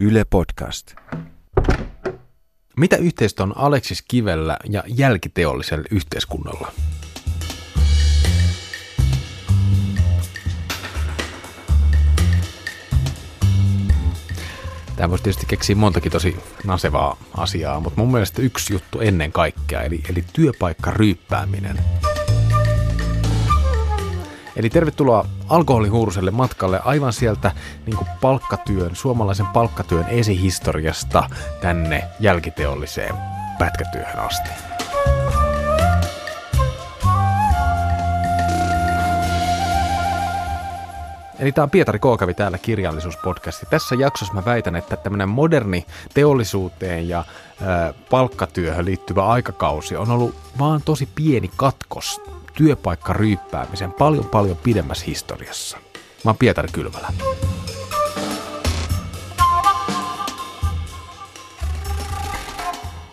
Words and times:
Yle 0.00 0.24
Podcast. 0.24 0.94
Mitä 2.76 2.96
yhteistä 2.96 3.42
on 3.42 3.56
Aleksis 3.56 4.02
Kivellä 4.08 4.56
ja 4.70 4.82
jälkiteollisella 4.86 5.84
yhteiskunnalla? 5.90 6.72
Tämä 14.96 15.10
voisi 15.10 15.24
tietysti 15.24 15.46
keksiä 15.46 15.76
montakin 15.76 16.12
tosi 16.12 16.36
nasevaa 16.64 17.16
asiaa, 17.36 17.80
mutta 17.80 18.00
mun 18.00 18.12
mielestä 18.12 18.42
yksi 18.42 18.72
juttu 18.72 19.00
ennen 19.00 19.32
kaikkea, 19.32 19.82
eli, 19.82 20.00
eli 20.10 20.24
työpaikkaryyppääminen. 20.32 21.78
Eli 24.56 24.70
tervetuloa 24.70 25.26
alkoholihuuruselle 25.48 26.30
matkalle 26.30 26.80
aivan 26.84 27.12
sieltä 27.12 27.52
niin 27.86 27.96
kuin 27.96 28.08
palkkatyön, 28.20 28.96
suomalaisen 28.96 29.46
palkkatyön 29.46 30.06
esihistoriasta 30.08 31.30
tänne 31.60 32.04
jälkiteolliseen 32.20 33.14
pätkätyöhön 33.58 34.18
asti. 34.18 34.50
Eli 41.38 41.52
tämä 41.52 41.62
on 41.62 41.70
Pietari 41.70 41.98
Kookavi 41.98 42.34
täällä 42.34 42.58
kirjallisuuspodcasti. 42.58 43.66
Tässä 43.70 43.94
jaksossa 43.94 44.34
mä 44.34 44.44
väitän, 44.44 44.76
että 44.76 44.96
tämmöinen 44.96 45.28
moderni 45.28 45.86
teollisuuteen 46.14 47.08
ja 47.08 47.24
ö, 47.60 47.94
palkkatyöhön 48.10 48.84
liittyvä 48.84 49.26
aikakausi 49.26 49.96
on 49.96 50.10
ollut 50.10 50.34
vaan 50.58 50.82
tosi 50.84 51.08
pieni 51.14 51.50
katkos 51.56 52.20
työpaikkaryyppäämisen 52.56 53.92
paljon 53.92 54.24
paljon 54.24 54.56
pidemmässä 54.56 55.04
historiassa. 55.06 55.78
Mä 56.24 56.28
oon 56.28 56.36
Pietari 56.36 56.68
Kylvälä. 56.72 57.08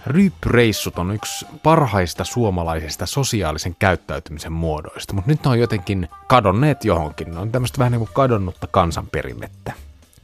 Ryyppyreissut 0.05 0.99
on 0.99 1.11
yksi 1.11 1.45
parhaista 1.63 2.23
suomalaisista 2.23 3.05
sosiaalisen 3.05 3.75
käyttäytymisen 3.79 4.51
muodoista, 4.51 5.13
mutta 5.13 5.31
nyt 5.31 5.43
ne 5.43 5.49
on 5.49 5.59
jotenkin 5.59 6.09
kadonneet 6.27 6.85
johonkin. 6.85 7.31
Ne 7.31 7.39
on 7.39 7.51
tämmöistä 7.51 7.77
vähän 7.79 7.91
niin 7.91 7.99
kuin 7.99 8.13
kadonnutta 8.13 8.67
kansanperinnettä. 8.67 9.73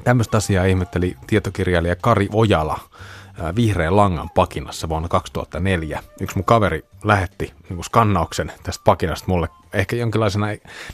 Tämmöistä 0.04 0.38
asiaa 0.38 0.66
ihmetteli 0.66 1.18
tietokirjailija 1.28 1.96
Kari 1.96 2.30
Ojala 2.34 2.80
vihreän 3.56 3.96
langan 3.96 4.30
pakinassa 4.30 4.90
vuonna 4.90 5.08
2004. 5.08 6.04
Yksi 6.22 6.36
mun 6.36 6.46
kaveri 6.46 6.86
lähetti 7.04 7.54
niin 7.70 7.84
skannauksen 7.84 8.52
tästä 8.64 8.84
pakinasta 8.86 9.26
mulle 9.28 9.48
ehkä 9.74 9.96
jonkinlaisena 9.96 10.48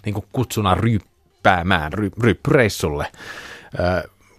niin 0.06 0.24
kutsuna 0.32 0.76
ryyppäämään, 0.76 1.94
ry, 1.94 2.12
ryyppyreissulle, 2.24 3.12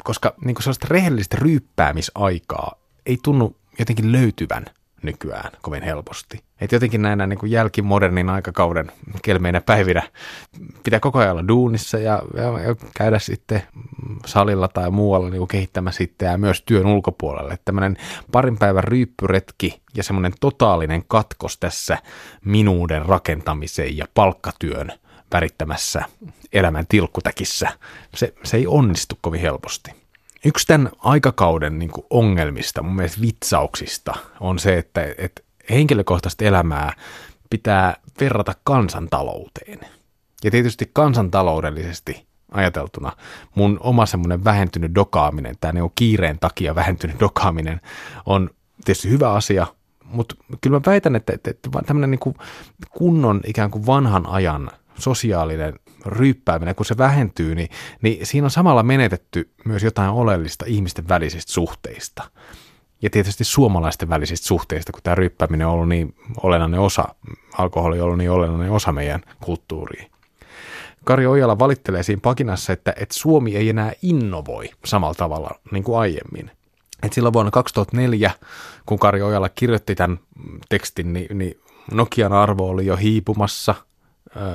koska 0.04 0.34
niin 0.44 0.56
sellaista 0.60 0.86
rehellistä 0.90 1.36
ryyppäämisaikaa 1.40 2.74
ei 3.06 3.18
tunnu 3.22 3.56
jotenkin 3.78 4.12
löytyvän 4.12 4.66
nykyään 5.02 5.52
kovin 5.62 5.82
helposti. 5.82 6.38
Et 6.60 6.72
jotenkin 6.72 7.02
näinä 7.02 7.26
niin 7.26 7.38
kuin 7.38 7.52
jälkimodernin 7.52 8.28
aikakauden 8.28 8.92
kelmeinä 9.22 9.60
päivinä 9.60 10.02
pitää 10.84 11.00
koko 11.00 11.18
ajan 11.18 11.32
olla 11.32 11.48
duunissa 11.48 11.98
ja, 11.98 12.22
ja, 12.34 12.42
ja 12.42 12.76
käydä 12.96 13.18
sitten 13.18 13.62
salilla 14.26 14.68
tai 14.68 14.90
muualla 14.90 15.30
niin 15.30 15.38
kuin 15.38 15.48
kehittämässä 15.48 16.04
itseään 16.04 16.40
myös 16.40 16.62
työn 16.62 16.86
ulkopuolelle. 16.86 17.58
Tämmöinen 17.64 17.96
parin 18.32 18.58
päivän 18.58 18.84
ryyppyretki 18.84 19.82
ja 19.94 20.02
semmoinen 20.02 20.32
totaalinen 20.40 21.04
katkos 21.08 21.58
tässä 21.58 21.98
minuuden 22.44 23.06
rakentamisen 23.06 23.96
ja 23.96 24.06
palkkatyön 24.14 24.92
värittämässä 25.32 26.04
elämän 26.52 26.86
tilkkutäkissä, 26.88 27.68
se, 28.14 28.34
se 28.44 28.56
ei 28.56 28.66
onnistu 28.66 29.18
kovin 29.20 29.40
helposti. 29.40 30.05
Yksi 30.44 30.66
tämän 30.66 30.90
aikakauden 30.98 31.78
niin 31.78 31.90
kuin 31.90 32.06
ongelmista, 32.10 32.82
mun 32.82 32.96
mielestä 32.96 33.20
vitsauksista, 33.20 34.14
on 34.40 34.58
se, 34.58 34.78
että, 34.78 35.06
että 35.18 35.42
henkilökohtaista 35.70 36.44
elämää 36.44 36.92
pitää 37.50 37.96
verrata 38.20 38.54
kansantalouteen. 38.64 39.80
Ja 40.44 40.50
tietysti 40.50 40.90
kansantaloudellisesti 40.92 42.26
ajateltuna 42.50 43.12
mun 43.54 43.78
oma 43.80 44.06
semmoinen 44.06 44.44
vähentynyt 44.44 44.94
dokaaminen, 44.94 45.56
tämä 45.60 45.72
niin 45.72 45.92
kiireen 45.94 46.38
takia 46.38 46.74
vähentynyt 46.74 47.20
dokaaminen 47.20 47.80
on 48.26 48.50
tietysti 48.84 49.10
hyvä 49.10 49.32
asia, 49.32 49.66
mutta 50.04 50.34
kyllä 50.60 50.76
mä 50.76 50.82
väitän, 50.86 51.16
että, 51.16 51.32
että, 51.32 51.50
että 51.50 51.70
tämmöinen 51.86 52.10
niin 52.10 52.34
kunnon 52.90 53.40
ikään 53.46 53.70
kuin 53.70 53.86
vanhan 53.86 54.26
ajan 54.26 54.70
sosiaalinen 54.98 55.74
ryyppääminen, 56.06 56.74
kun 56.74 56.86
se 56.86 56.98
vähentyy, 56.98 57.54
niin, 57.54 57.68
niin 58.02 58.26
siinä 58.26 58.44
on 58.44 58.50
samalla 58.50 58.82
menetetty 58.82 59.50
myös 59.64 59.82
jotain 59.82 60.10
oleellista 60.10 60.64
ihmisten 60.68 61.08
välisistä 61.08 61.52
suhteista. 61.52 62.30
Ja 63.02 63.10
tietysti 63.10 63.44
suomalaisten 63.44 64.08
välisistä 64.08 64.46
suhteista, 64.46 64.92
kun 64.92 65.02
tämä 65.02 65.14
ryyppääminen 65.14 65.66
on 65.66 65.72
ollut 65.72 65.88
niin 65.88 66.14
olennainen 66.42 66.80
osa, 66.80 67.04
alkoholi 67.58 68.00
on 68.00 68.04
ollut 68.04 68.18
niin 68.18 68.30
olennainen 68.30 68.70
osa 68.70 68.92
meidän 68.92 69.22
kulttuuria. 69.40 70.06
Kari 71.04 71.26
Ojala 71.26 71.58
valittelee 71.58 72.02
siinä 72.02 72.20
pakinassa, 72.20 72.72
että, 72.72 72.94
että 72.96 73.14
Suomi 73.14 73.56
ei 73.56 73.68
enää 73.68 73.92
innovoi 74.02 74.70
samalla 74.84 75.14
tavalla 75.14 75.50
niin 75.70 75.84
kuin 75.84 75.98
aiemmin. 75.98 76.50
Et 77.02 77.12
silloin 77.12 77.32
vuonna 77.32 77.50
2004, 77.50 78.30
kun 78.86 78.98
Kari 78.98 79.22
Ojala 79.22 79.48
kirjoitti 79.48 79.94
tämän 79.94 80.18
tekstin, 80.68 81.12
niin, 81.12 81.38
niin 81.38 81.60
Nokian 81.92 82.32
arvo 82.32 82.68
oli 82.68 82.86
jo 82.86 82.96
hiipumassa– 82.96 83.74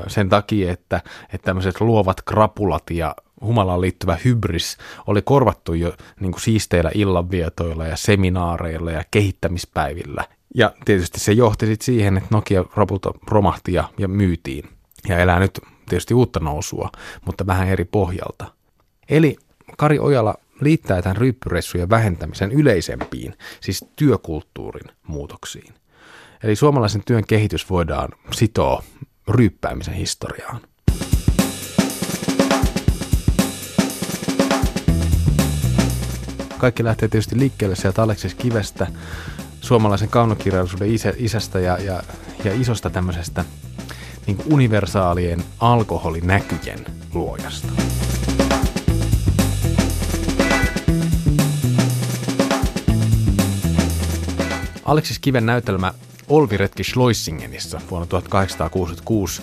sen 0.08 0.30
takia, 0.30 0.72
että, 0.72 1.02
että 1.34 1.46
tämmöiset 1.46 1.82
luovat 1.82 2.22
krapulat 2.22 2.84
ja 2.92 3.16
humalaan 3.42 3.82
liittyvä 3.82 4.18
hybris 4.26 4.78
oli 5.08 5.22
korvattu 5.22 5.74
jo 5.74 5.94
niin 6.20 6.32
kuin 6.32 6.42
siisteillä 6.42 6.92
illanvietoilla 6.94 7.88
ja 7.88 7.98
seminaareilla 7.98 8.92
ja 8.92 9.04
kehittämispäivillä. 9.12 10.26
Ja 10.56 10.74
tietysti 10.86 11.20
se 11.20 11.32
johti 11.32 11.66
sitten 11.66 11.86
siihen, 11.86 12.18
että 12.18 12.30
Nokia 12.32 12.66
rapulta 12.76 13.12
romahti 13.28 13.74
ja, 13.74 13.90
ja 13.98 14.08
myytiin 14.08 14.70
ja 15.08 15.18
elää 15.18 15.40
nyt 15.40 15.60
tietysti 15.90 16.14
uutta 16.14 16.40
nousua, 16.40 16.90
mutta 17.26 17.48
vähän 17.48 17.68
eri 17.68 17.86
pohjalta. 17.86 18.46
Eli 19.10 19.38
Kari 19.78 20.00
Ojala 20.00 20.36
liittää 20.62 21.02
tämän 21.02 21.18
ryyppyreissujen 21.18 21.90
vähentämisen 21.90 22.52
yleisempiin, 22.52 23.38
siis 23.60 23.86
työkulttuurin 23.96 24.96
muutoksiin. 25.08 25.74
Eli 26.44 26.56
suomalaisen 26.56 27.02
työn 27.06 27.26
kehitys 27.28 27.70
voidaan 27.70 28.10
sitoa 28.32 28.84
ryyppäämisen 29.28 29.94
historiaan. 29.94 30.62
Kaikki 36.58 36.84
lähtee 36.84 37.08
tietysti 37.08 37.40
liikkeelle 37.40 37.76
sieltä 37.76 38.04
Aleksis 38.04 38.36
Kivestä, 38.36 38.88
suomalaisen 39.62 40.10
kaunokirjallisuuden 40.10 40.92
isä, 40.92 41.14
isästä 41.18 41.60
ja, 41.60 41.78
ja, 41.78 42.04
ja 42.44 42.62
isosta 42.62 42.90
tämmöisestä 42.90 43.46
niin 44.28 44.38
universaalien 44.46 45.44
alkoholinäkyjen 45.60 46.86
luojasta. 47.14 47.68
Aleksis 54.86 55.20
Kiven 55.20 55.46
näytelmä 55.46 55.94
Olviretki 56.32 56.84
Schloissingenissa 56.84 57.82
vuonna 57.90 58.08
1866. 58.08 59.42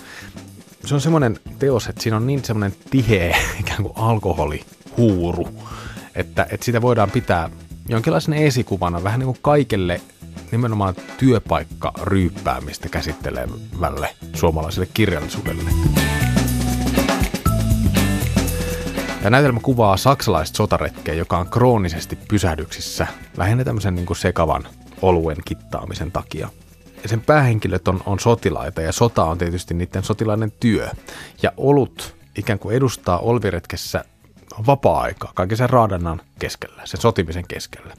Se 0.85 0.95
on 0.95 1.01
semmoinen 1.01 1.39
teos, 1.59 1.87
että 1.87 2.03
siinä 2.03 2.17
on 2.17 2.27
niin 2.27 2.45
semmoinen 2.45 2.77
tiheä 2.89 3.37
ikään 3.59 3.83
kuin 3.83 3.93
alkoholihuuru, 3.95 5.47
että, 6.15 6.47
että 6.51 6.65
sitä 6.65 6.81
voidaan 6.81 7.11
pitää 7.11 7.49
jonkinlaisena 7.89 8.35
esikuvana 8.35 9.03
vähän 9.03 9.19
niin 9.19 9.25
kuin 9.25 9.37
kaikelle 9.41 10.01
nimenomaan 10.51 10.95
työpaikka 11.17 11.93
ryyppäämistä 12.01 12.89
käsittelevälle 12.89 14.15
suomalaiselle 14.35 14.89
kirjallisuudelle. 14.93 15.71
Tämä 19.17 19.29
näytelmä 19.29 19.59
kuvaa 19.59 19.97
saksalaista 19.97 20.57
sotaretkeä, 20.57 21.13
joka 21.13 21.37
on 21.37 21.49
kroonisesti 21.49 22.15
pysähdyksissä 22.15 23.07
lähinnä 23.37 23.63
tämmöisen 23.63 23.95
niin 23.95 24.05
kuin 24.05 24.17
sekavan 24.17 24.67
oluen 25.01 25.37
kittaamisen 25.45 26.11
takia 26.11 26.49
sen 27.05 27.21
päähenkilöt 27.21 27.87
on, 27.87 28.01
on 28.05 28.19
sotilaita 28.19 28.81
ja 28.81 28.91
sota 28.91 29.23
on 29.23 29.37
tietysti 29.37 29.73
niiden 29.73 30.03
sotilaiden 30.03 30.51
työ. 30.59 30.89
Ja 31.43 31.51
olut 31.57 32.15
ikään 32.37 32.59
kuin 32.59 32.75
edustaa 32.75 33.19
olviretkessä 33.19 34.05
vapaa-aikaa 34.67 35.31
kaiken 35.35 35.57
sen 35.57 35.69
raadannan 35.69 36.21
keskellä, 36.39 36.81
sen 36.85 37.01
sotimisen 37.01 37.47
keskellä. 37.47 37.93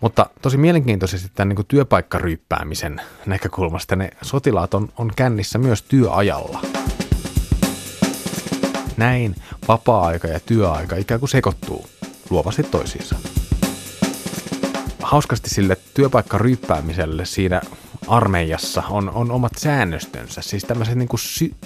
Mutta 0.00 0.26
tosi 0.42 0.56
mielenkiintoisesti 0.56 1.30
tämän 1.34 1.48
niin 1.48 1.56
kuin 1.56 1.66
työpaikkaryyppäämisen 1.66 3.00
näkökulmasta 3.26 3.96
ne 3.96 4.10
sotilaat 4.22 4.74
on, 4.74 4.88
on 4.98 5.12
kännissä 5.16 5.58
myös 5.58 5.82
työajalla. 5.82 6.60
Näin 8.96 9.34
vapaa-aika 9.68 10.28
ja 10.28 10.40
työaika 10.40 10.96
ikään 10.96 11.20
kuin 11.20 11.30
sekoittuu 11.30 11.86
luovasti 12.30 12.62
toisiinsa. 12.62 13.16
Hauskasti 15.02 15.50
sille 15.50 15.76
työpaikkaryyppäämiselle 15.94 17.24
siinä 17.24 17.60
armeijassa 18.08 18.82
on, 18.90 19.10
on 19.10 19.30
omat 19.30 19.52
säännöstönsä, 19.58 20.42
siis 20.42 20.64
tämmöiset 20.64 20.94
niin 20.94 21.08
kuin, 21.08 21.20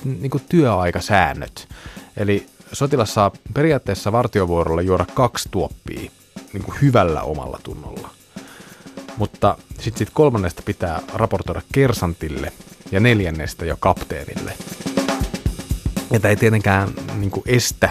niin 0.04 0.30
kuin 0.30 0.44
työaikasäännöt. 0.48 1.68
Eli 2.16 2.46
sotilas 2.72 3.14
saa 3.14 3.30
periaatteessa 3.54 4.12
vartiovuorolla 4.12 4.82
juoda 4.82 5.06
kaksi 5.14 5.48
tuoppia 5.50 6.10
niin 6.52 6.62
kuin 6.62 6.80
hyvällä 6.82 7.22
omalla 7.22 7.58
tunnolla. 7.62 8.10
Mutta 9.16 9.58
sitten 9.80 9.98
sit 9.98 10.10
kolmannesta 10.12 10.62
pitää 10.64 11.00
raportoida 11.14 11.62
kersantille 11.72 12.52
ja 12.92 13.00
neljännestä 13.00 13.64
jo 13.64 13.76
kapteenille. 13.80 14.52
Ja 16.10 16.20
tämä 16.20 16.30
ei 16.30 16.36
tietenkään 16.36 16.88
niin 17.16 17.30
kuin 17.30 17.42
estä 17.46 17.90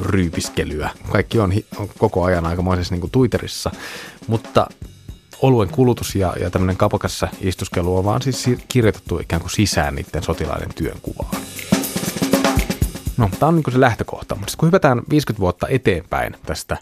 ryypiskelyä. 0.00 0.90
Kaikki 1.12 1.40
on, 1.40 1.52
on 1.76 1.88
koko 1.98 2.24
ajan 2.24 2.46
aikamoisessa 2.46 2.94
niin 2.94 3.00
kuin 3.00 3.10
Twitterissa, 3.10 3.70
mutta 4.26 4.66
oluen 5.46 5.68
kulutus 5.68 6.14
ja, 6.14 6.34
ja 6.40 6.50
tämmöinen 6.50 6.76
kapokassa 6.76 7.28
istuskelu 7.40 7.96
on 7.96 8.04
vaan 8.04 8.22
siis 8.22 8.50
kirjoitettu 8.68 9.18
ikään 9.18 9.42
kuin 9.42 9.50
sisään 9.50 9.94
niiden 9.94 10.22
sotilaiden 10.22 10.74
työnkuvaan. 10.74 11.36
No, 13.16 13.30
tämä 13.38 13.48
on 13.48 13.56
niin 13.56 13.72
se 13.72 13.80
lähtökohta, 13.80 14.34
mutta 14.34 14.54
kun 14.58 14.66
hypätään 14.66 15.02
50 15.10 15.40
vuotta 15.40 15.68
eteenpäin 15.68 16.36
tästä 16.46 16.76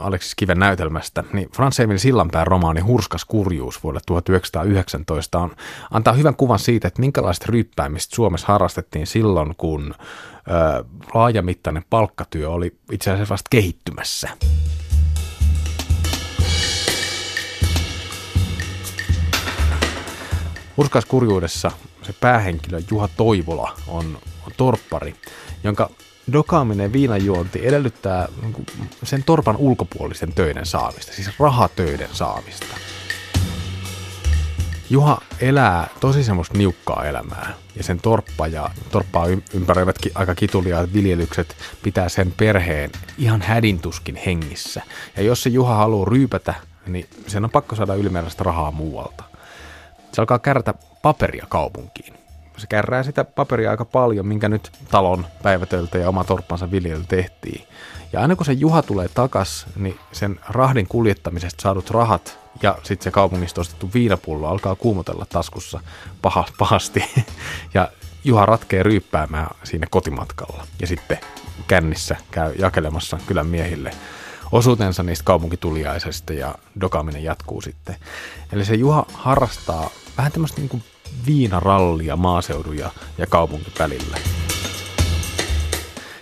Aleksis 0.00 0.34
Kiven 0.34 0.58
näytelmästä, 0.58 1.24
niin 1.32 1.48
Frans 1.56 1.80
Emil 1.80 1.98
Sillanpään 1.98 2.46
romaani 2.46 2.80
Hurskas 2.80 3.24
kurjuus 3.24 3.82
vuodelta 3.82 4.06
1919 4.06 5.38
on, 5.38 5.56
antaa 5.90 6.14
hyvän 6.14 6.36
kuvan 6.36 6.58
siitä, 6.58 6.88
että 6.88 7.00
minkälaista 7.00 7.46
ryyppäämistä 7.48 8.16
Suomessa 8.16 8.46
harrastettiin 8.46 9.06
silloin, 9.06 9.54
kun 9.56 9.94
äh, 9.98 10.84
laajamittainen 11.14 11.84
palkkatyö 11.90 12.50
oli 12.50 12.76
itse 12.92 13.10
asiassa 13.10 13.32
vasta 13.32 13.48
kehittymässä. 13.50 14.28
Hurskas 20.78 21.04
kurjuudessa 21.04 21.70
se 22.02 22.12
päähenkilö 22.20 22.80
Juha 22.90 23.08
Toivola 23.16 23.76
on, 23.88 24.18
on 24.46 24.52
torppari, 24.56 25.14
jonka 25.64 25.90
dokaaminen 26.32 26.92
viinajuonti 26.92 27.66
edellyttää 27.66 28.28
niin 28.42 28.66
sen 29.02 29.22
torpan 29.22 29.56
ulkopuolisten 29.56 30.32
töiden 30.32 30.66
saamista, 30.66 31.12
siis 31.12 31.30
rahatöiden 31.38 32.08
saamista. 32.12 32.76
Juha 34.90 35.20
elää 35.40 35.88
tosi 36.00 36.24
semmoista 36.24 36.58
niukkaa 36.58 37.04
elämää 37.04 37.54
ja 37.76 37.84
sen 37.84 38.00
torppa 38.00 38.46
ja 38.46 38.70
torppaa 38.90 39.26
ympäröivät 39.54 39.96
aika 40.14 40.34
kituliaat 40.34 40.92
viljelykset 40.92 41.56
pitää 41.82 42.08
sen 42.08 42.32
perheen 42.36 42.90
ihan 43.18 43.42
hädintuskin 43.42 44.16
hengissä. 44.16 44.82
Ja 45.16 45.22
jos 45.22 45.42
se 45.42 45.50
Juha 45.50 45.74
haluaa 45.74 46.08
ryypätä, 46.10 46.54
niin 46.86 47.08
sen 47.26 47.44
on 47.44 47.50
pakko 47.50 47.76
saada 47.76 47.94
ylimääräistä 47.94 48.44
rahaa 48.44 48.70
muualta. 48.70 49.24
Se 50.18 50.22
alkaa 50.22 50.38
kärrätä 50.38 50.74
paperia 51.02 51.46
kaupunkiin 51.48 52.14
se 52.56 52.66
kärrää 52.66 53.02
sitä 53.02 53.24
paperia 53.24 53.70
aika 53.70 53.84
paljon, 53.84 54.26
minkä 54.26 54.48
nyt 54.48 54.72
talon 54.90 55.26
päivätöltä 55.42 55.98
ja 55.98 56.08
oma 56.08 56.24
torppansa 56.24 56.70
viljely 56.70 57.04
tehtiin. 57.08 57.68
Ja 58.12 58.20
aina 58.20 58.36
kun 58.36 58.46
se 58.46 58.52
Juha 58.52 58.82
tulee 58.82 59.08
takas, 59.08 59.66
niin 59.76 59.98
sen 60.12 60.40
rahdin 60.48 60.88
kuljettamisesta 60.88 61.62
saadut 61.62 61.90
rahat 61.90 62.38
ja 62.62 62.78
sitten 62.82 63.04
se 63.04 63.10
kaupungista 63.10 63.60
ostettu 63.60 63.90
viinapullo 63.94 64.48
alkaa 64.48 64.74
kuumotella 64.74 65.26
taskussa 65.28 65.80
paha, 66.22 66.44
pahasti. 66.58 67.04
Ja 67.74 67.88
Juha 68.24 68.46
ratkee 68.46 68.82
ryyppäämään 68.82 69.56
siinä 69.64 69.86
kotimatkalla. 69.90 70.66
Ja 70.80 70.86
sitten 70.86 71.18
kännissä 71.68 72.16
käy 72.30 72.54
jakelemassa 72.58 73.18
kylän 73.26 73.46
miehille 73.46 73.90
osuutensa 74.52 75.02
niistä 75.02 75.24
kaupunkituliaisesta 75.24 76.32
ja 76.32 76.54
dokaaminen 76.80 77.24
jatkuu 77.24 77.60
sitten. 77.60 77.96
Eli 78.52 78.64
se 78.64 78.74
Juha 78.74 79.06
harrastaa 79.12 79.90
vähän 80.18 80.32
tämmöistä 80.32 80.60
niin 80.60 80.68
kuin 80.68 80.82
viinarallia 81.26 82.16
maaseudun 82.16 82.78
ja, 82.78 82.90
ja 83.18 83.26
kaupungin 83.26 83.72
välillä. 83.78 84.18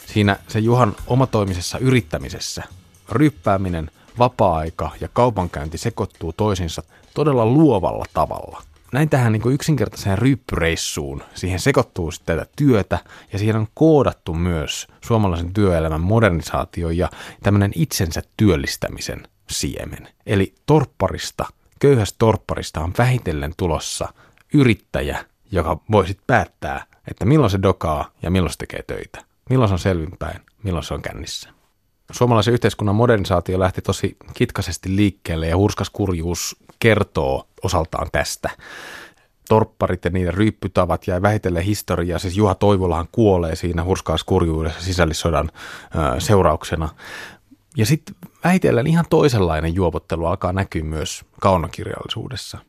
Siinä 0.06 0.36
se 0.48 0.58
Juhan 0.58 0.96
omatoimisessa 1.06 1.78
yrittämisessä 1.78 2.62
ryppääminen, 3.08 3.90
vapaa-aika 4.18 4.90
ja 5.00 5.08
kaupankäynti 5.12 5.78
sekoittuu 5.78 6.32
toisinsa 6.32 6.82
todella 7.14 7.46
luovalla 7.46 8.04
tavalla. 8.12 8.62
Näin 8.92 9.08
tähän 9.08 9.32
niin 9.32 9.52
yksinkertaiseen 9.52 10.18
ryppyreissuun, 10.18 11.22
siihen 11.34 11.60
sekoittuu 11.60 12.10
sitten 12.10 12.36
tätä 12.36 12.50
työtä 12.56 12.98
ja 13.32 13.38
siihen 13.38 13.56
on 13.56 13.68
koodattu 13.74 14.34
myös 14.34 14.86
suomalaisen 15.00 15.52
työelämän 15.52 16.00
modernisaatio 16.00 16.90
ja 16.90 17.10
tämmöinen 17.42 17.72
itsensä 17.74 18.22
työllistämisen 18.36 19.28
siemen. 19.50 20.08
Eli 20.26 20.54
torpparista, 20.66 21.46
köyhästä 21.80 22.16
torpparista 22.18 22.80
on 22.80 22.92
vähitellen 22.98 23.52
tulossa– 23.56 24.08
yrittäjä, 24.54 25.24
joka 25.52 25.80
voi 25.90 26.06
sitten 26.06 26.24
päättää, 26.26 26.84
että 27.10 27.24
milloin 27.24 27.50
se 27.50 27.58
dokaa 27.62 28.10
ja 28.22 28.30
milloin 28.30 28.52
se 28.52 28.58
tekee 28.58 28.82
töitä. 28.82 29.24
Milloin 29.50 29.68
se 29.68 29.72
on 29.72 29.78
selvinpäin, 29.78 30.40
milloin 30.62 30.84
se 30.84 30.94
on 30.94 31.02
kännissä. 31.02 31.48
Suomalaisen 32.12 32.54
yhteiskunnan 32.54 32.94
modernisaatio 32.94 33.58
lähti 33.58 33.82
tosi 33.82 34.16
kitkaisesti 34.34 34.96
liikkeelle 34.96 35.48
ja 35.48 35.56
hurskas 35.56 35.90
kurjuus 35.90 36.56
kertoo 36.78 37.48
osaltaan 37.62 38.08
tästä. 38.12 38.50
Torpparit 39.48 40.04
ja 40.04 40.10
niiden 40.10 40.34
ryyppytavat 40.34 41.06
ja 41.06 41.22
vähitellen 41.22 41.62
historiaa. 41.62 42.18
Siis 42.18 42.36
Juha 42.36 42.54
Toivolahan 42.54 43.08
kuolee 43.12 43.56
siinä 43.56 43.84
hurskaassa 43.84 44.26
kurjuudessa 44.26 44.80
sisällissodan 44.80 45.50
ö, 45.54 46.20
seurauksena. 46.20 46.88
Ja 47.76 47.86
sitten 47.86 48.14
vähitellen 48.46 48.86
ihan 48.86 49.04
toisenlainen 49.10 49.74
juopottelu 49.74 50.26
alkaa 50.26 50.52
näkyä 50.52 50.84
myös 50.84 51.24
kaunokirjallisuudessa– 51.40 52.58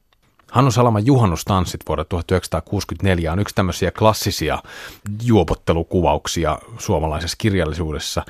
Hannu 0.52 0.72
Salaman 0.72 1.06
juhannustanssit 1.06 1.82
vuodelta 1.88 2.10
1964 2.10 3.32
on 3.32 3.40
yksi 3.40 3.56
tämmöisiä 3.56 3.92
klassisia 3.92 4.60
juopottelukuvauksia 5.24 6.60
suomalaisessa 6.78 7.36
kirjallisuudessa, 7.38 8.26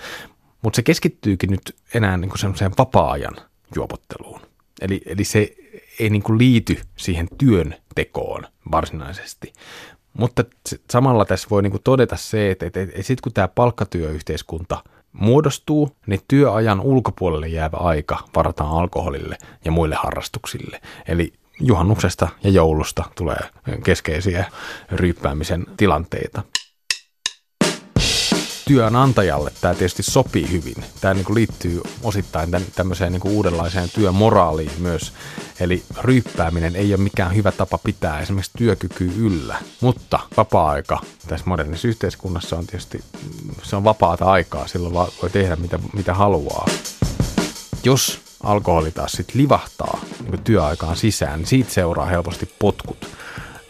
mutta 0.61 0.75
se 0.75 0.83
keskittyykin 0.83 1.51
nyt 1.51 1.75
enää 1.93 2.17
niin 2.17 2.39
semmoiseen 2.39 2.71
vapaa-ajan 2.77 3.35
juopotteluun. 3.75 4.41
Eli, 4.81 5.01
eli 5.05 5.23
se 5.23 5.55
ei 5.99 6.09
niin 6.09 6.23
kuin 6.23 6.37
liity 6.37 6.81
siihen 6.95 7.27
työn 7.37 7.75
tekoon 7.95 8.47
varsinaisesti. 8.71 9.53
Mutta 10.13 10.43
samalla 10.91 11.25
tässä 11.25 11.47
voi 11.49 11.61
niin 11.61 11.71
kuin 11.71 11.83
todeta 11.83 12.15
se, 12.15 12.51
että, 12.51 12.65
että, 12.65 12.81
että 12.81 12.97
sitten 12.97 13.21
kun 13.23 13.33
tämä 13.33 13.47
palkkatyöyhteiskunta 13.47 14.83
muodostuu, 15.11 15.91
niin 16.07 16.19
työajan 16.27 16.81
ulkopuolelle 16.81 17.47
jäävä 17.47 17.77
aika 17.77 18.19
varataan 18.35 18.71
alkoholille 18.71 19.37
ja 19.65 19.71
muille 19.71 19.95
harrastuksille. 19.95 20.81
Eli 21.07 21.33
juhannuksesta 21.59 22.27
ja 22.43 22.49
joulusta 22.49 23.03
tulee 23.15 23.39
keskeisiä 23.83 24.45
ryyppäämisen 24.91 25.65
tilanteita. 25.77 26.43
Työnantajalle 28.67 29.51
tämä 29.61 29.73
tietysti 29.73 30.03
sopii 30.03 30.51
hyvin. 30.51 30.75
Tämä 31.01 31.13
niin 31.13 31.25
liittyy 31.33 31.81
osittain 32.03 32.49
tämmöiseen 32.75 33.11
niin 33.11 33.27
uudenlaiseen 33.27 33.89
työmoraaliin 33.89 34.71
myös. 34.79 35.13
Eli 35.59 35.83
ryyppääminen 36.01 36.75
ei 36.75 36.93
ole 36.93 37.03
mikään 37.03 37.35
hyvä 37.35 37.51
tapa 37.51 37.77
pitää 37.77 38.19
esimerkiksi 38.19 38.51
työkyky 38.57 39.13
yllä. 39.17 39.57
Mutta 39.81 40.19
vapaa-aika 40.37 40.99
tässä 41.27 41.45
modernissa 41.45 41.87
yhteiskunnassa 41.87 42.57
on 42.57 42.67
tietysti 42.67 43.03
se 43.63 43.75
on 43.75 43.83
vapaata 43.83 44.25
aikaa, 44.25 44.67
silloin 44.67 44.93
voi 44.93 45.29
tehdä 45.31 45.55
mitä, 45.55 45.79
mitä 45.93 46.13
haluaa. 46.13 46.65
Jos 47.83 48.19
alkoholi 48.43 48.91
taas 48.91 49.11
sitten 49.11 49.41
livahtaa 49.41 49.99
niin 50.23 50.43
työaikaan 50.43 50.95
sisään, 50.95 51.39
niin 51.39 51.47
siitä 51.47 51.73
seuraa 51.73 52.05
helposti 52.05 52.49
potkut. 52.59 53.07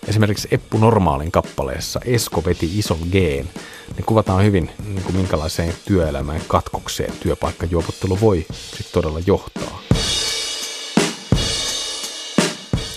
Esimerkiksi 0.07 0.47
Eppu 0.51 0.77
Normaalin 0.77 1.31
kappaleessa 1.31 1.99
Esko 2.05 2.45
veti 2.45 2.79
ison 2.79 2.99
geen. 3.11 3.49
Ne 3.97 4.03
kuvataan 4.05 4.43
hyvin, 4.43 4.69
niin 4.87 5.03
kuin 5.03 5.15
minkälaiseen 5.15 5.73
työelämään 5.85 6.41
katkokseen 6.47 7.13
työpaikkajuopottelu 7.19 8.19
voi 8.21 8.45
sitten 8.49 8.93
todella 8.93 9.19
johtaa. 9.25 9.81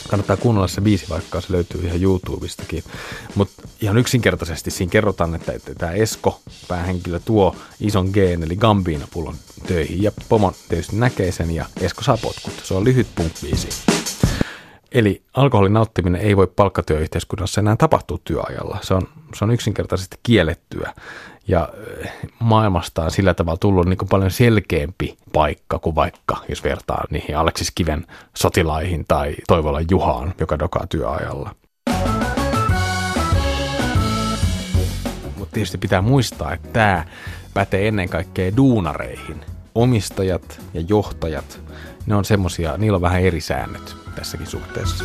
Kannattaa 0.08 0.36
kuunnella 0.36 0.68
se 0.68 0.80
biisi, 0.80 1.06
vaikka 1.08 1.40
se 1.40 1.52
löytyy 1.52 1.80
ihan 1.86 2.02
YouTubestakin. 2.02 2.84
Mutta 3.34 3.62
ihan 3.80 3.98
yksinkertaisesti 3.98 4.70
siinä 4.70 4.90
kerrotaan, 4.90 5.34
että, 5.34 5.52
tämä 5.78 5.92
Esko, 5.92 6.40
päähenkilö, 6.68 7.20
tuo 7.24 7.56
ison 7.80 8.10
geen, 8.12 8.42
eli 8.42 8.56
Gambina-pullon 8.56 9.36
töihin. 9.66 10.02
Ja 10.02 10.12
Pomo 10.28 10.52
tietysti 10.68 10.96
näkee 10.96 11.32
sen 11.32 11.50
ja 11.50 11.66
Esko 11.80 12.02
saa 12.02 12.16
potkut. 12.16 12.54
Se 12.64 12.74
on 12.74 12.84
lyhyt 12.84 13.06
punk-biisi. 13.20 13.99
Eli 14.92 15.22
alkoholin 15.34 15.72
nauttiminen 15.72 16.20
ei 16.20 16.36
voi 16.36 16.46
palkkatyöyhteiskunnassa 16.46 17.60
enää 17.60 17.76
tapahtua 17.76 18.18
työajalla. 18.24 18.78
Se 18.82 18.94
on, 18.94 19.08
se 19.34 19.44
on 19.44 19.50
yksinkertaisesti 19.50 20.16
kiellettyä 20.22 20.92
ja 21.48 21.68
eh, 22.00 22.12
maailmasta 22.38 23.04
on 23.04 23.10
sillä 23.10 23.34
tavalla 23.34 23.58
tullut 23.58 23.86
niin 23.86 23.98
paljon 24.10 24.30
selkeämpi 24.30 25.16
paikka 25.32 25.78
kuin 25.78 25.94
vaikka, 25.94 26.36
jos 26.48 26.64
vertaa 26.64 27.04
niihin 27.10 27.36
Aleksis 27.36 27.70
Kiven 27.74 28.06
sotilaihin 28.36 29.04
tai 29.08 29.36
Toivola 29.48 29.80
Juhaan, 29.90 30.34
joka 30.40 30.58
dokaa 30.58 30.86
työajalla. 30.86 31.54
Mutta 35.36 35.54
tietysti 35.54 35.78
pitää 35.78 36.02
muistaa, 36.02 36.52
että 36.52 36.68
tämä 36.72 37.04
pätee 37.54 37.88
ennen 37.88 38.08
kaikkea 38.08 38.56
duunareihin. 38.56 39.40
Omistajat 39.74 40.60
ja 40.74 40.80
johtajat, 40.88 41.60
ne 42.10 42.16
on 42.16 42.24
semmosia, 42.24 42.76
niillä 42.76 42.96
on 42.96 43.02
vähän 43.02 43.20
eri 43.20 43.40
säännöt 43.40 43.96
tässäkin 44.14 44.46
suhteessa. 44.46 45.04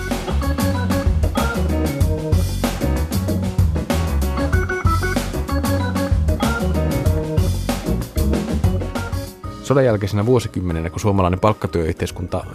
sodan 9.63 9.85
jälkeisenä 9.85 10.25
vuosikymmenenä, 10.25 10.89
kun 10.89 10.99
suomalainen 10.99 11.39
palkkatyöyhteiskunta 11.39 12.45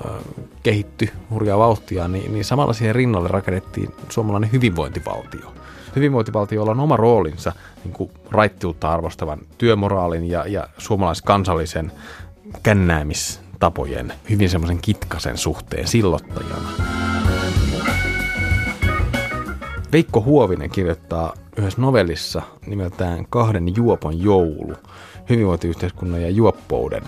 kehittyi 0.63 1.11
hurjaa 1.31 1.59
vauhtia, 1.59 2.09
niin, 2.09 2.33
niin 2.33 2.45
samalla 2.45 2.73
siihen 2.73 2.95
rinnalle 2.95 3.29
rakennettiin 3.29 3.95
suomalainen 4.09 4.53
hyvinvointivaltio. 4.53 5.55
Hyvinvointivaltiolla 5.97 6.71
on 6.71 6.81
oma 6.81 6.97
roolinsa 6.97 7.53
niin 7.85 7.93
kuin 7.93 8.11
raittiutta 8.31 8.93
arvostavan 8.93 9.39
työmoraalin 9.59 10.29
ja, 10.31 10.45
ja 10.47 10.69
suomalaiskansallisen 10.79 11.93
kännäämistapojen 13.61 14.13
hyvin 14.31 14.51
semmoisen 14.51 14.79
kitkasen 14.83 15.39
suhteen 15.39 15.89
sillottajana. 15.89 16.69
Veikko 19.93 20.21
Huovinen 20.21 20.71
kirjoittaa 20.71 21.35
yhdessä 21.57 21.81
novellissa 21.81 22.43
nimeltään 22.67 23.27
Kahden 23.31 23.77
juopon 23.77 24.23
joulu 24.23 24.75
hyvinvointiyhteiskunnan 25.29 26.23
ja 26.23 26.31
juoppouden 26.31 27.03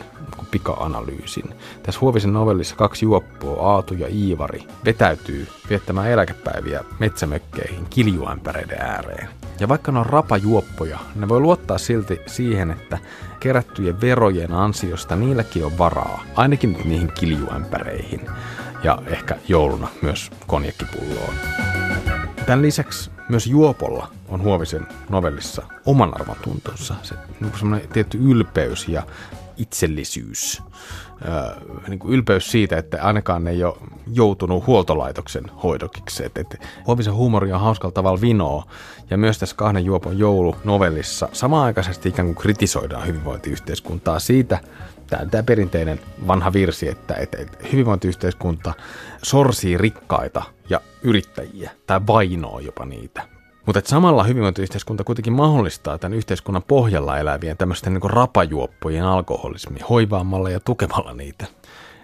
pika-analyysin. 0.50 1.54
Tässä 1.82 2.00
Huovisen 2.00 2.32
novellissa 2.32 2.76
kaksi 2.76 3.04
juoppoa, 3.04 3.72
Aatu 3.72 3.94
ja 3.94 4.08
Iivari, 4.08 4.66
vetäytyy 4.84 5.48
viettämään 5.70 6.10
eläkepäiviä 6.10 6.84
metsämökkeihin 6.98 7.86
kiljuämpäreiden 7.90 8.80
ääreen. 8.80 9.28
Ja 9.62 9.68
vaikka 9.68 9.92
ne 9.92 9.98
on 9.98 10.06
rapajuoppoja, 10.06 10.98
ne 11.14 11.28
voi 11.28 11.40
luottaa 11.40 11.78
silti 11.78 12.20
siihen, 12.26 12.70
että 12.70 12.98
kerättyjen 13.40 14.00
verojen 14.00 14.52
ansiosta 14.52 15.16
niilläkin 15.16 15.64
on 15.64 15.78
varaa, 15.78 16.22
ainakin 16.36 16.76
niihin 16.84 17.12
kiljuämpäreihin 17.12 18.20
ja 18.84 19.02
ehkä 19.06 19.36
jouluna 19.48 19.88
myös 20.00 20.30
konjekkipulloon. 20.46 21.34
Tämän 22.46 22.62
lisäksi 22.62 23.10
myös 23.28 23.46
Juopolla 23.46 24.08
on 24.28 24.42
Huovisen 24.42 24.86
novellissa 25.08 25.62
oman 25.86 26.20
arvotuntonsa, 26.20 26.94
se 27.02 27.14
niin 27.40 27.52
semmoinen 27.58 27.88
tietty 27.88 28.18
ylpeys 28.18 28.88
ja 28.88 29.02
itsellisyys. 29.56 30.62
Niin 31.88 31.98
kuin 31.98 32.14
ylpeys 32.14 32.50
siitä, 32.50 32.78
että 32.78 33.02
ainakaan 33.02 33.46
ei 33.46 33.64
ole 33.64 33.76
joutunut 34.12 34.66
huoltolaitoksen 34.66 35.44
hoidokiksi. 35.62 36.24
Et, 36.24 36.38
et, 36.38 36.60
Huovisen 36.86 37.14
huumori 37.14 37.52
on 37.52 37.60
hauskalla 37.60 37.92
tavalla 37.92 38.20
vinoa, 38.20 38.64
ja 39.10 39.18
myös 39.18 39.38
tässä 39.38 39.56
kahden 39.56 39.84
juopon 39.84 40.18
joulunovellissa 40.18 41.28
samaaikaisesti 41.32 42.08
ikään 42.08 42.26
kuin 42.26 42.36
kritisoidaan 42.36 43.06
hyvinvointiyhteiskuntaa 43.06 44.18
siitä, 44.18 44.58
tämä, 45.06 45.26
tämä 45.26 45.42
perinteinen 45.42 46.00
vanha 46.26 46.52
virsi, 46.52 46.88
että, 46.88 47.14
että, 47.14 47.38
että 47.38 47.58
hyvinvointiyhteiskunta 47.72 48.74
sorsii 49.22 49.78
rikkaita 49.78 50.42
ja 50.70 50.80
yrittäjiä 51.02 51.70
tai 51.86 52.00
vainoo 52.06 52.58
jopa 52.58 52.84
niitä. 52.84 53.31
Mutta 53.66 53.82
samalla 53.84 54.24
hyvinvointiyhteiskunta 54.24 55.04
kuitenkin 55.04 55.32
mahdollistaa 55.32 55.98
tämän 55.98 56.18
yhteiskunnan 56.18 56.62
pohjalla 56.62 57.18
elävien 57.18 57.56
tämmöisten 57.56 57.94
niin 57.94 58.10
rapajuoppojen 58.10 59.04
alkoholismi 59.04 59.80
hoivaamalla 59.90 60.50
ja 60.50 60.60
tukemalla 60.60 61.14
niitä. 61.14 61.46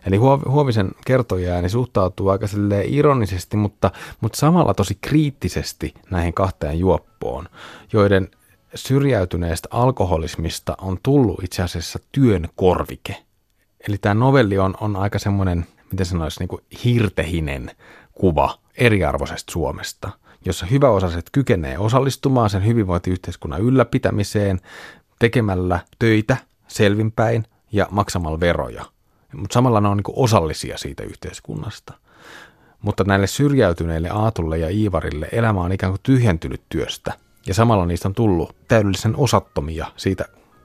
Eli 0.07 0.17
Huovisen 0.49 0.91
kertoja 1.07 1.69
suhtautuu 1.69 2.29
aika 2.29 2.47
ironisesti, 2.85 3.57
mutta, 3.57 3.91
mutta 4.21 4.38
samalla 4.38 4.75
tosi 4.75 4.99
kriittisesti 5.00 5.95
näihin 6.11 6.35
kahteen 6.35 6.79
juoppoon, 6.79 7.49
joiden 7.93 8.29
syrjäytyneestä 8.75 9.69
alkoholismista 9.73 10.77
on 10.81 10.99
tullut 11.03 11.45
itse 11.45 11.62
asiassa 11.62 11.99
työn 12.12 12.49
korvike. 12.57 13.17
Eli 13.88 13.99
tämä 13.99 14.15
novelli 14.15 14.59
on, 14.59 14.75
on 14.81 14.97
aika 14.97 15.19
semmoinen, 15.19 15.67
miten 15.91 16.07
sanoisi, 16.07 16.41
niin 16.41 16.83
hirtehinen 16.85 17.71
kuva 18.12 18.59
eriarvoisesta 18.77 19.53
Suomesta, 19.53 20.11
jossa 20.45 20.66
hyväosaiset 20.66 21.30
kykenee 21.33 21.78
osallistumaan 21.78 22.50
sen 22.50 22.66
hyvinvointiyhteiskunnan 22.66 23.61
ylläpitämiseen 23.61 24.61
tekemällä 25.18 25.80
töitä 25.99 26.37
selvinpäin 26.68 27.45
ja 27.73 27.87
maksamalla 27.90 28.40
veroja. 28.40 28.85
Mutta 29.35 29.54
samalla 29.54 29.80
ne 29.80 29.88
on 29.88 29.97
niin 29.97 30.04
osallisia 30.16 30.78
siitä 30.78 31.02
yhteiskunnasta. 31.02 31.92
Mutta 32.83 33.04
näille 33.04 33.26
syrjäytyneille 33.26 34.09
Aatulle 34.09 34.59
ja 34.59 34.68
Iivarille 34.68 35.28
elämä 35.33 35.61
on 35.61 35.73
ikään 35.73 35.92
kuin 35.92 36.00
tyhjentynyt 36.02 36.62
työstä– 36.68 37.12
ja 37.49 37.54
samalla 37.54 37.87
niistä 37.87 38.09
on 38.09 38.14
tullut 38.14 38.57
täydellisen 38.68 39.16
osattomia 39.16 39.87
siitä 39.97 40.25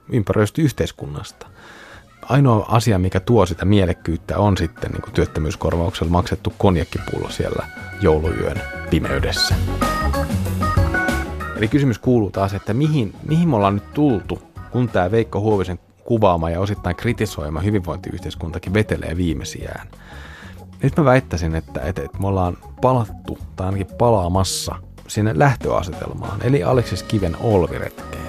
ympäröistä 0.10 0.62
yhteiskunnasta. 0.62 1.48
Ainoa 2.30 2.66
asia, 2.70 3.00
mikä 3.00 3.20
tuo 3.20 3.46
sitä 3.46 3.66
mielekkyyttä, 3.66 4.38
on 4.38 4.58
sitten 4.58 4.92
niin 4.92 5.02
kuin 5.02 5.14
työttömyyskorvauksella 5.14 6.12
maksettu 6.12 6.54
konjakkipullo 6.58 7.30
siellä 7.30 7.66
jouluyön 8.02 8.62
pimeydessä. 8.90 9.56
Eli 11.58 11.68
kysymys 11.68 12.00
kuuluu 12.00 12.32
taas, 12.32 12.54
että 12.54 12.74
mihin, 12.74 13.14
mihin 13.28 13.50
me 13.50 13.56
ollaan 13.56 13.74
nyt 13.74 13.94
tultu, 13.94 14.42
kun 14.72 14.90
tämä 14.90 15.12
Veikko 15.12 15.40
Huovisen 15.40 15.80
kuvaama 16.04 16.50
ja 16.50 16.60
osittain 16.60 16.96
kritisoima 16.96 17.62
hyvinvointiyhteiskuntakin 17.62 18.74
vetelee 18.74 19.18
viimeisiään. 19.18 19.88
Nyt 20.84 20.98
mä 20.98 21.06
väittäisin, 21.06 21.56
että, 21.56 21.82
että, 21.82 22.02
että 22.02 22.18
me 22.20 22.28
ollaan 22.28 22.58
palattu 22.82 23.38
tai 23.56 23.66
ainakin 23.66 23.98
palaamassa 23.98 24.76
sinne 25.08 25.32
lähtöasetelmaan, 25.36 26.42
eli 26.42 26.64
Aleksis 26.64 27.04
Kiven 27.04 27.38
olviretkeen. 27.40 28.23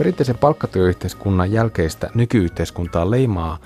Perinteisen 0.00 0.38
palkkatyöyhteiskunnan 0.38 1.52
jälkeistä 1.52 2.10
nykyyhteiskuntaa 2.14 3.10
leimaa 3.10 3.58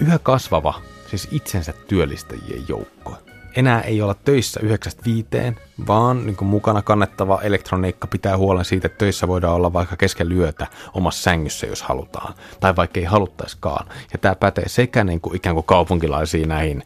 yhä 0.00 0.18
kasvava, 0.18 0.74
siis 1.06 1.28
itsensä 1.30 1.72
työllistäjien 1.88 2.64
joukko 2.68 3.16
enää 3.56 3.80
ei 3.80 4.02
olla 4.02 4.14
töissä 4.14 4.60
9-5, 4.60 5.60
vaan 5.86 6.26
niin 6.26 6.36
mukana 6.40 6.82
kannettava 6.82 7.40
elektroniikka 7.42 8.06
pitää 8.06 8.36
huolen 8.36 8.64
siitä, 8.64 8.86
että 8.86 8.98
töissä 8.98 9.28
voidaan 9.28 9.54
olla 9.54 9.72
vaikka 9.72 9.96
kesken 9.96 10.28
lyötä 10.28 10.66
omassa 10.94 11.22
sängyssä, 11.22 11.66
jos 11.66 11.82
halutaan, 11.82 12.34
tai 12.60 12.76
vaikka 12.76 13.00
ei 13.00 13.06
haluttaiskaan. 13.06 13.86
Ja 14.12 14.18
tämä 14.18 14.34
pätee 14.34 14.68
sekä 14.68 15.04
niin 15.04 15.20
kuin 15.20 15.36
ikään 15.36 15.54
kuin 15.54 15.66
kaupunkilaisiin 15.66 16.48
näihin 16.48 16.82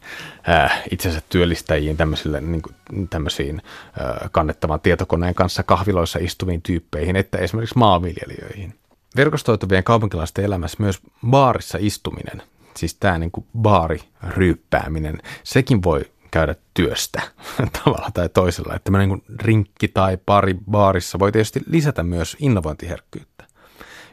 äh, 0.49 0.81
itsensä 0.91 1.21
työllistäjiin, 1.29 1.97
niin 2.41 2.61
kuin, 2.61 3.07
tämmöisiin 3.09 3.61
äh, 4.01 4.29
kannettavan 4.31 4.81
tietokoneen 4.81 5.35
kanssa 5.35 5.63
kahviloissa 5.63 6.19
istuviin 6.21 6.61
tyyppeihin, 6.61 7.15
että 7.15 7.37
esimerkiksi 7.37 7.77
maanviljelijöihin. 7.77 8.80
Verkostoituvien 9.15 9.83
kaupunkilaisten 9.83 10.45
elämässä 10.45 10.77
myös 10.79 10.99
baarissa 11.27 11.77
istuminen, 11.81 12.43
siis 12.77 12.95
tämä 12.95 13.17
niin 13.17 13.31
kuin 13.31 13.45
baariryyppääminen, 13.57 15.21
sekin 15.43 15.83
voi 15.83 16.05
käydä 16.31 16.55
työstä 16.73 17.21
tavalla 17.83 18.09
tai 18.13 18.29
toisella. 18.29 18.75
Että 18.75 18.91
niin 18.91 19.23
rinkki 19.39 19.87
tai 19.87 20.17
pari 20.25 20.55
baarissa 20.71 21.19
voi 21.19 21.31
tietysti 21.31 21.61
lisätä 21.67 22.03
myös 22.03 22.37
innovointiherkkyyttä. 22.39 23.43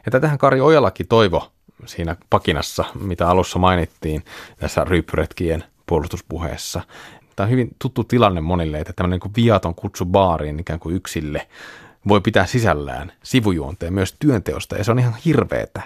Ja 0.05 0.11
tätähän 0.11 0.37
Kari 0.37 0.61
Ojalakin 0.61 1.07
toivo 1.07 1.51
siinä 1.85 2.15
pakinassa, 2.29 2.85
mitä 2.99 3.29
alussa 3.29 3.59
mainittiin 3.59 4.23
tässä 4.57 4.83
ryyppyretkien 4.83 5.63
puolustuspuheessa. 5.85 6.81
Tämä 7.35 7.45
on 7.45 7.51
hyvin 7.51 7.69
tuttu 7.79 8.03
tilanne 8.03 8.41
monille, 8.41 8.79
että 8.79 8.93
tämmöinen 8.93 9.19
niin 9.23 9.35
viaton 9.35 9.75
kutsu 9.75 10.05
baariin 10.05 10.59
ikään 10.59 10.79
kuin 10.79 10.95
yksille 10.95 11.47
voi 12.07 12.21
pitää 12.21 12.45
sisällään 12.45 13.11
sivujuonteen 13.23 13.93
myös 13.93 14.15
työnteosta, 14.19 14.75
ja 14.77 14.83
se 14.83 14.91
on 14.91 14.99
ihan 14.99 15.15
hirveetä 15.25 15.81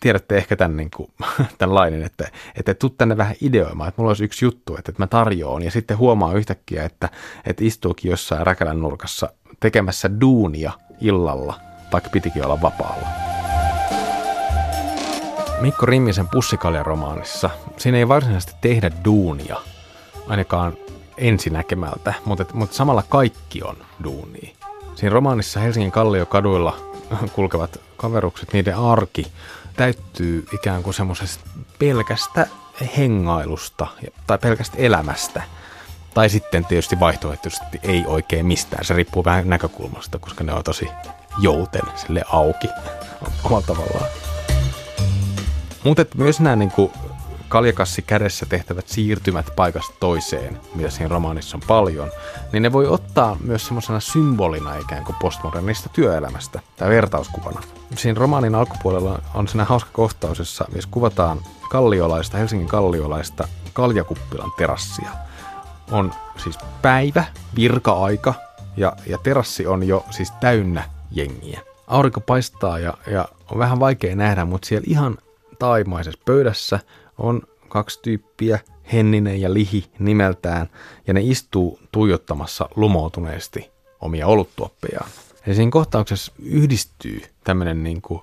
tiedätte 0.00 0.36
ehkä 0.36 0.56
tämän, 0.56 0.76
niin 0.76 0.90
kuin, 0.96 1.10
tämän 1.58 1.74
lainen, 1.74 2.02
että, 2.02 2.30
että 2.56 2.74
tuu 2.74 2.90
tänne 2.90 3.16
vähän 3.16 3.36
ideoimaan, 3.40 3.88
että 3.88 4.02
mulla 4.02 4.10
olisi 4.10 4.24
yksi 4.24 4.44
juttu, 4.44 4.76
että, 4.76 4.90
että 4.90 5.02
mä 5.02 5.06
tarjoan, 5.06 5.62
ja 5.62 5.70
sitten 5.70 5.98
huomaa 5.98 6.34
yhtäkkiä, 6.34 6.84
että, 6.84 7.08
että 7.46 7.64
istuukin 7.64 8.10
jossain 8.10 8.46
räkälän 8.46 8.80
nurkassa 8.80 9.32
tekemässä 9.60 10.10
duunia 10.20 10.72
illalla, 11.00 11.60
vaikka 11.92 12.10
pitikin 12.10 12.44
olla 12.44 12.60
vapaalla. 12.60 13.08
Mikko 15.60 15.86
Rimmisen 15.86 16.28
pussikaljaromaanissa, 16.28 17.50
siinä 17.76 17.98
ei 17.98 18.08
varsinaisesti 18.08 18.54
tehdä 18.60 18.90
duunia, 19.04 19.56
ainakaan 20.28 20.72
ensinäkemältä, 21.16 22.14
mutta, 22.24 22.44
mutta 22.52 22.76
samalla 22.76 23.02
kaikki 23.08 23.62
on 23.62 23.76
duunia. 24.04 24.61
Siinä 24.94 25.12
romaanissa 25.14 25.60
Helsingin 25.60 25.92
kalliokaduilla 25.92 26.76
kulkevat 27.32 27.80
kaverukset, 27.96 28.52
niiden 28.52 28.76
arki 28.76 29.26
täyttyy 29.76 30.46
ikään 30.52 30.82
kuin 30.82 30.94
semmoisesta 30.94 31.44
pelkästä 31.78 32.46
hengailusta 32.96 33.86
tai 34.26 34.38
pelkästä 34.38 34.76
elämästä. 34.78 35.42
Tai 36.14 36.28
sitten 36.28 36.64
tietysti 36.64 37.00
vaihtoehtoisesti 37.00 37.80
ei 37.82 38.04
oikein 38.06 38.46
mistään. 38.46 38.84
Se 38.84 38.94
riippuu 38.94 39.24
vähän 39.24 39.48
näkökulmasta, 39.48 40.18
koska 40.18 40.44
ne 40.44 40.52
on 40.52 40.64
tosi 40.64 40.88
jouten 41.38 41.82
sille 41.96 42.22
auki 42.32 42.68
omalla 43.44 43.66
tavallaan. 43.66 44.10
Mutta 45.84 46.04
myös 46.16 46.40
nämä 46.40 46.56
niin 46.56 46.70
kuin 46.70 46.92
kaljakassi 47.52 48.02
kädessä 48.02 48.46
tehtävät 48.46 48.88
siirtymät 48.88 49.46
paikasta 49.56 49.94
toiseen, 50.00 50.60
mitä 50.74 50.90
siinä 50.90 51.08
romaanissa 51.08 51.56
on 51.56 51.62
paljon, 51.66 52.10
niin 52.52 52.62
ne 52.62 52.72
voi 52.72 52.86
ottaa 52.86 53.36
myös 53.44 53.66
semmoisena 53.66 54.00
symbolina 54.00 54.76
ikään 54.76 55.04
kuin 55.04 55.16
postmodernista 55.20 55.88
työelämästä 55.88 56.60
tai 56.76 56.88
vertauskuvana. 56.88 57.60
Siinä 57.96 58.20
romaanin 58.20 58.54
alkupuolella 58.54 59.22
on 59.34 59.48
siinä 59.48 59.64
hauska 59.64 59.90
kohtaus, 59.92 60.38
jossa 60.38 60.64
kuvataan 60.90 61.38
kalliolaista, 61.68 62.36
Helsingin 62.36 62.68
kalliolaista 62.68 63.48
kaljakuppilan 63.72 64.52
terassia. 64.56 65.10
On 65.90 66.12
siis 66.36 66.58
päivä, 66.82 67.24
virka-aika 67.56 68.34
ja, 68.76 68.92
ja 69.06 69.18
terassi 69.18 69.66
on 69.66 69.88
jo 69.88 70.04
siis 70.10 70.30
täynnä 70.30 70.84
jengiä. 71.10 71.60
Aurinko 71.86 72.20
paistaa 72.20 72.78
ja, 72.78 72.94
ja 73.06 73.28
on 73.50 73.58
vähän 73.58 73.80
vaikea 73.80 74.16
nähdä, 74.16 74.44
mutta 74.44 74.66
siellä 74.68 74.84
ihan 74.88 75.18
taimaisessa 75.58 76.20
pöydässä 76.24 76.78
on 77.18 77.42
kaksi 77.68 78.00
tyyppiä, 78.02 78.58
Henninen 78.92 79.40
ja 79.40 79.54
Lihi 79.54 79.84
nimeltään, 79.98 80.68
ja 81.06 81.14
ne 81.14 81.20
istuu 81.22 81.78
tuijottamassa 81.92 82.68
lumoutuneesti 82.76 83.70
omia 84.00 84.26
oluttuoppejaan. 84.26 85.10
Ja 85.46 85.54
siinä 85.54 85.70
kohtauksessa 85.70 86.32
yhdistyy 86.42 87.22
tämmöinen 87.44 87.82
niin 87.82 88.02
kuin, 88.02 88.20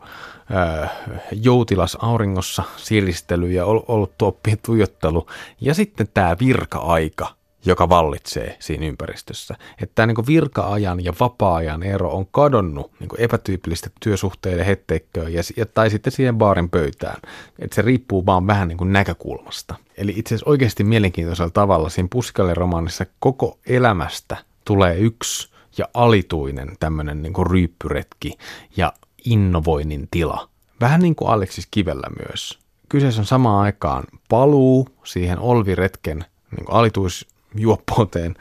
äh, 0.55 0.91
joutilas 1.31 1.98
auringossa 2.01 2.63
siristely 2.77 3.51
ja 3.51 3.65
ollut 3.65 4.17
tuoppien 4.17 4.58
tuijottelu, 4.65 5.27
ja 5.62 5.74
sitten 5.74 6.08
tämä 6.13 6.36
virka-aika, 6.39 7.36
joka 7.66 7.89
vallitsee 7.89 8.58
siinä 8.60 8.86
ympäristössä. 8.86 9.56
Että 9.82 9.96
tämä 9.96 10.06
niin 10.06 10.28
virka-ajan 10.28 11.04
ja 11.04 11.13
vapaa-ajan 11.20 11.84
ero 11.84 12.12
on 12.12 12.28
kadonnut 12.32 12.92
niin 13.00 13.10
epätyypillistä 13.18 13.89
työsuhteiden 14.00 14.66
hetteikköön 14.66 15.34
ja, 15.34 15.42
ja, 15.58 15.66
tai 15.66 15.89
sitten 15.89 16.13
siihen 16.13 16.38
baarin 16.38 16.70
pöytään. 16.70 17.22
Että 17.60 17.75
se 17.75 17.82
riippuu 17.82 18.25
vaan 18.25 18.48
vähän 18.48 18.68
niin 18.68 18.78
kuin 18.78 18.94
näkökulmasta. 18.94 19.75
Eli 19.98 20.13
itse 20.16 20.36
asiassa 20.36 20.50
oikeasti 20.50 20.84
mielenkiintoisella 20.84 21.51
tavalla 21.51 21.89
siinä 21.89 22.08
Puskalle-romaanissa 22.12 23.06
koko 23.20 23.60
elämästä 23.66 24.38
tulee 24.66 24.98
yksi 24.98 25.50
ja 25.78 25.86
alituinen 25.94 26.75
tämmöinen 26.80 27.22
niin 27.22 27.34
ryyppyretki 27.50 28.38
ja 28.78 28.94
innovoinnin 29.25 30.08
tila. 30.12 30.50
Vähän 30.82 31.01
niin 31.01 31.16
kuin 31.16 31.30
Aleksis 31.30 31.68
Kivellä 31.72 32.08
myös. 32.28 32.60
Kyseessä 32.89 33.22
on 33.22 33.25
samaan 33.25 33.63
aikaan 33.63 34.04
paluu 34.30 34.88
siihen 35.04 35.39
olviretken 35.39 36.25
niin 36.58 36.66
alituis 36.70 37.28
juoppouteen 37.56 38.36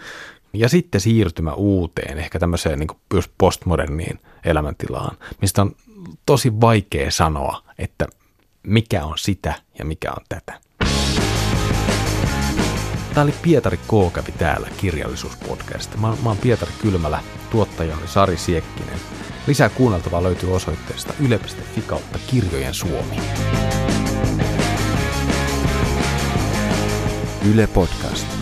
ja 0.53 0.69
sitten 0.69 1.01
siirtymä 1.01 1.53
uuteen, 1.53 2.19
ehkä 2.19 2.39
tämmöiseen 2.39 2.79
niin 2.79 2.89
kuin 3.11 3.25
postmoderniin 3.39 4.21
elämäntilaan, 4.45 5.17
mistä 5.41 5.63
on 5.63 5.73
tosi 6.27 6.61
vaikea 6.61 7.11
sanoa, 7.11 7.63
että 7.79 8.07
mikä 8.63 9.05
on 9.05 9.19
sitä 9.19 9.55
ja 9.79 9.85
mikä 9.85 10.11
on 10.11 10.25
tätä. 10.29 10.61
Tämä 13.15 13.25
oli 13.25 13.35
Pietari 13.43 13.77
K. 13.77 14.13
kävi 14.13 14.33
täällä 14.33 14.69
kirjallisuuspodcast. 14.77 15.97
Mä, 15.97 16.09
mä 16.09 16.29
oon 16.29 16.37
Pietari 16.37 16.73
Kylmälä, 16.83 17.23
tuottaja 17.51 17.97
oli 17.97 18.09
Sari 18.09 18.37
Siekkinen. 18.37 18.99
Lisää 19.47 19.69
kuunneltavaa 19.69 20.23
löytyy 20.23 20.55
osoitteesta 20.55 21.13
yle.fi 21.21 21.81
kautta 21.81 22.19
kirjojen 22.27 22.75
Suomi. 22.75 23.17
Yle 27.53 27.67
Podcast. 27.67 28.38